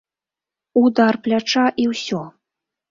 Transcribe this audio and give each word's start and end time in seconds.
Удар 0.81 1.21
пляча 1.29 1.65
і 1.85 1.91
ўсё. 1.93 2.21